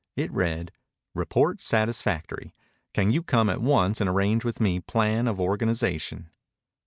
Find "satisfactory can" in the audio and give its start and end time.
1.61-3.11